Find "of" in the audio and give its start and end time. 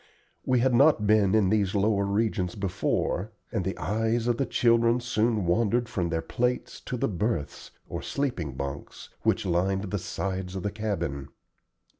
4.27-4.37, 10.55-10.63